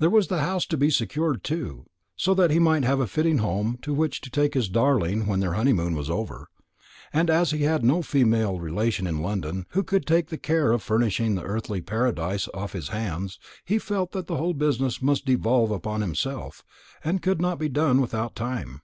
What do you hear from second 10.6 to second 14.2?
of furnishing this earthly paradise off his hands, he felt